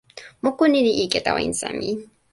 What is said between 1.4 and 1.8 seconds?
insa